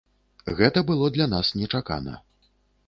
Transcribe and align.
Гэта 0.61 0.83
было 0.89 1.11
для 1.19 1.29
нас 1.37 1.53
нечакана. 1.61 2.21